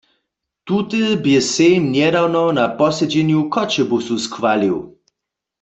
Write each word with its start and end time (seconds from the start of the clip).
Tute 0.65 1.01
bě 1.23 1.37
sejm 1.51 1.83
njedawno 1.95 2.43
na 2.57 2.65
posedźenju 2.77 3.39
w 3.45 3.49
Choćebuzu 3.53 4.15
schwalił. 4.25 4.77